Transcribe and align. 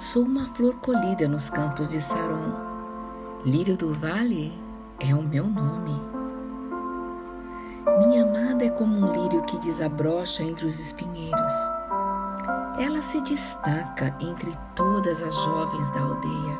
Sou 0.00 0.22
uma 0.22 0.46
flor 0.54 0.76
colhida 0.76 1.28
nos 1.28 1.50
campos 1.50 1.90
de 1.90 2.00
Saron. 2.00 2.54
Lírio 3.44 3.76
do 3.76 3.92
vale 3.92 4.50
é 4.98 5.14
o 5.14 5.22
meu 5.22 5.46
nome. 5.46 5.94
Minha 7.98 8.24
amada 8.24 8.64
é 8.64 8.70
como 8.70 8.96
um 8.96 9.12
lírio 9.12 9.42
que 9.42 9.58
desabrocha 9.58 10.42
entre 10.42 10.64
os 10.64 10.80
espinheiros. 10.80 11.52
Ela 12.78 13.02
se 13.02 13.20
destaca 13.20 14.16
entre 14.20 14.50
todas 14.74 15.22
as 15.22 15.34
jovens 15.34 15.90
da 15.90 16.00
aldeia. 16.00 16.58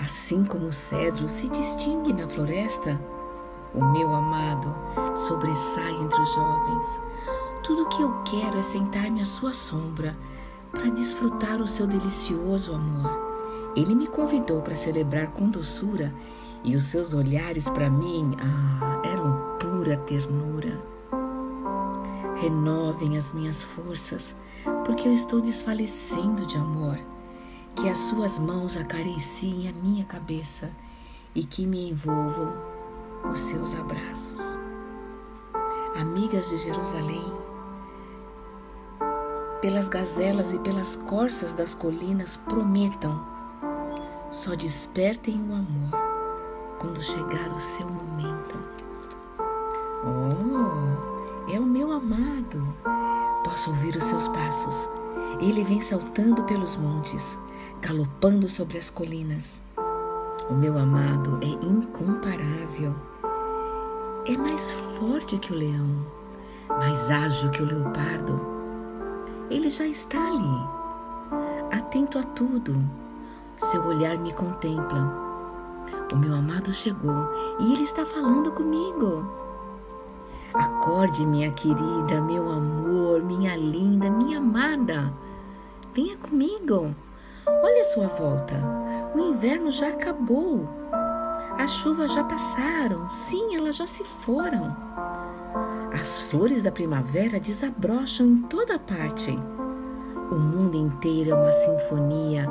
Assim 0.00 0.44
como 0.44 0.66
o 0.66 0.72
cedro 0.72 1.28
se 1.28 1.48
distingue 1.48 2.12
na 2.12 2.26
floresta, 2.26 3.00
o 3.72 3.84
meu 3.84 4.12
amado 4.12 4.74
sobressai 5.16 5.92
entre 5.92 6.20
os 6.20 6.34
jovens. 6.34 7.00
Tudo 7.62 7.84
o 7.84 7.88
que 7.88 8.02
eu 8.02 8.12
quero 8.24 8.58
é 8.58 8.62
sentar-me 8.62 9.22
à 9.22 9.24
sua 9.24 9.52
sombra 9.52 10.16
para 10.70 10.88
desfrutar 10.90 11.60
o 11.60 11.66
seu 11.66 11.86
delicioso 11.86 12.74
amor. 12.74 13.72
Ele 13.76 13.94
me 13.94 14.06
convidou 14.06 14.62
para 14.62 14.74
celebrar 14.74 15.28
com 15.28 15.48
doçura 15.48 16.12
e 16.64 16.76
os 16.76 16.84
seus 16.84 17.14
olhares 17.14 17.68
para 17.68 17.88
mim 17.88 18.36
ah, 18.40 19.00
eram 19.04 19.58
pura 19.58 19.96
ternura. 19.98 20.80
Renovem 22.36 23.16
as 23.16 23.32
minhas 23.32 23.62
forças, 23.62 24.34
porque 24.84 25.06
eu 25.06 25.12
estou 25.12 25.40
desfalecendo 25.40 26.46
de 26.46 26.56
amor. 26.56 26.98
Que 27.76 27.88
as 27.88 27.98
suas 27.98 28.38
mãos 28.38 28.76
acariciem 28.76 29.68
a 29.68 29.72
minha 29.72 30.04
cabeça 30.04 30.70
e 31.34 31.44
que 31.44 31.64
me 31.66 31.90
envolvam 31.90 32.52
os 33.30 33.38
seus 33.38 33.74
abraços. 33.74 34.58
Amigas 35.94 36.48
de 36.48 36.58
Jerusalém, 36.58 37.32
pelas 39.60 39.88
gazelas 39.88 40.52
e 40.52 40.58
pelas 40.58 40.96
corças 40.96 41.54
das 41.54 41.74
colinas, 41.74 42.36
prometam, 42.36 43.20
só 44.30 44.54
despertem 44.54 45.34
o 45.36 45.54
amor 45.54 46.00
quando 46.78 47.02
chegar 47.02 47.52
o 47.54 47.60
seu 47.60 47.86
momento. 47.86 48.58
Oh, 50.02 51.52
é 51.52 51.60
o 51.60 51.66
meu 51.66 51.92
amado. 51.92 52.66
Posso 53.44 53.70
ouvir 53.70 53.96
os 53.96 54.04
seus 54.04 54.28
passos. 54.28 54.88
Ele 55.40 55.62
vem 55.62 55.80
saltando 55.80 56.42
pelos 56.44 56.76
montes, 56.76 57.38
galopando 57.82 58.48
sobre 58.48 58.78
as 58.78 58.88
colinas. 58.88 59.60
O 60.48 60.54
meu 60.54 60.78
amado 60.78 61.38
é 61.42 61.48
incomparável. 61.48 62.94
É 64.26 64.36
mais 64.36 64.72
forte 64.72 65.36
que 65.38 65.52
o 65.52 65.56
leão, 65.56 66.06
mais 66.68 67.10
ágil 67.10 67.50
que 67.50 67.62
o 67.62 67.66
leopardo. 67.66 68.59
Ele 69.50 69.68
já 69.68 69.86
está 69.86 70.18
ali, 70.18 70.68
atento 71.72 72.18
a 72.18 72.22
tudo. 72.22 72.82
Seu 73.56 73.84
olhar 73.84 74.16
me 74.16 74.32
contempla 74.32 75.30
o 76.12 76.16
meu 76.16 76.34
amado 76.34 76.72
chegou 76.72 77.28
e 77.60 77.72
ele 77.72 77.84
está 77.84 78.04
falando 78.04 78.50
comigo. 78.50 79.24
Acorde, 80.52 81.24
minha 81.24 81.52
querida, 81.52 82.20
meu 82.20 82.50
amor, 82.50 83.22
minha 83.22 83.54
linda, 83.56 84.10
minha 84.10 84.38
amada. 84.38 85.12
Venha 85.94 86.16
comigo. 86.16 86.94
Olha 87.46 87.82
a 87.82 87.84
sua 87.84 88.08
volta. 88.08 88.54
O 89.14 89.20
inverno 89.20 89.70
já 89.70 89.90
acabou. 89.90 90.68
As 91.60 91.72
chuvas 91.72 92.14
já 92.14 92.24
passaram. 92.24 93.06
Sim, 93.10 93.54
elas 93.54 93.76
já 93.76 93.86
se 93.86 94.02
foram. 94.02 94.74
As 95.92 96.22
flores 96.22 96.62
da 96.62 96.72
primavera 96.72 97.38
desabrocham 97.38 98.26
em 98.26 98.42
toda 98.44 98.78
parte. 98.78 99.38
O 100.30 100.36
mundo 100.36 100.74
inteiro 100.74 101.32
é 101.32 101.34
uma 101.34 101.52
sinfonia, 101.52 102.48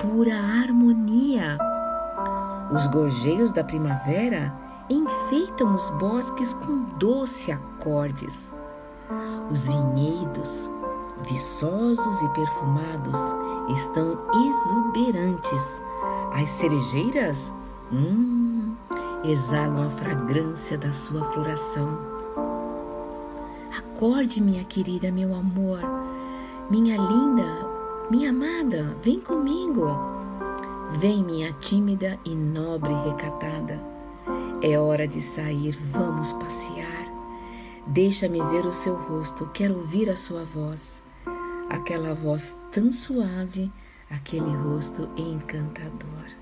pura 0.00 0.34
harmonia. 0.34 1.56
Os 2.74 2.88
gorjeios 2.88 3.52
da 3.52 3.62
primavera 3.62 4.52
enfeitam 4.90 5.76
os 5.76 5.88
bosques 5.90 6.52
com 6.52 6.82
doce 6.98 7.52
acordes. 7.52 8.52
Os 9.52 9.68
vinhedos, 9.68 10.68
viçosos 11.30 12.22
e 12.22 12.28
perfumados, 12.30 13.20
estão 13.68 14.18
exuberantes. 14.34 15.80
As 16.34 16.48
cerejeiras, 16.48 17.52
hum, 17.92 18.74
exalam 19.24 19.86
a 19.86 19.90
fragrância 19.90 20.78
da 20.78 20.92
sua 20.92 21.24
floração. 21.30 21.98
Acorde, 23.76 24.40
minha 24.40 24.64
querida, 24.64 25.12
meu 25.12 25.34
amor, 25.34 25.80
minha 26.70 26.96
linda, 26.96 27.68
minha 28.10 28.30
amada, 28.30 28.96
vem 29.02 29.20
comigo. 29.20 29.86
Vem, 30.98 31.24
minha 31.24 31.52
tímida 31.54 32.18
e 32.24 32.34
nobre 32.34 32.92
recatada. 32.92 33.80
É 34.62 34.78
hora 34.78 35.08
de 35.08 35.20
sair, 35.20 35.78
vamos 35.90 36.32
passear. 36.34 37.06
Deixa-me 37.86 38.40
ver 38.44 38.66
o 38.66 38.72
seu 38.72 38.94
rosto, 38.94 39.48
quero 39.54 39.74
ouvir 39.76 40.10
a 40.10 40.16
sua 40.16 40.44
voz. 40.44 41.02
Aquela 41.68 42.14
voz 42.14 42.56
tão 42.70 42.92
suave, 42.92 43.72
aquele 44.10 44.54
rosto 44.56 45.08
encantador. 45.16 46.41